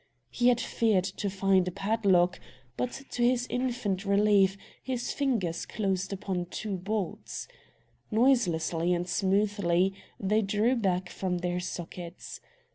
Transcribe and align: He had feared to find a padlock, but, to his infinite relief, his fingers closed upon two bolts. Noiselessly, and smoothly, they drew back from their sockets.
He 0.31 0.47
had 0.47 0.59
feared 0.59 1.03
to 1.03 1.29
find 1.29 1.67
a 1.67 1.71
padlock, 1.71 2.39
but, 2.75 3.03
to 3.11 3.21
his 3.23 3.45
infinite 3.51 4.03
relief, 4.03 4.57
his 4.81 5.11
fingers 5.13 5.63
closed 5.67 6.11
upon 6.11 6.47
two 6.47 6.75
bolts. 6.75 7.47
Noiselessly, 8.09 8.95
and 8.95 9.07
smoothly, 9.07 9.93
they 10.19 10.41
drew 10.41 10.75
back 10.75 11.07
from 11.09 11.37
their 11.37 11.59
sockets. 11.59 12.41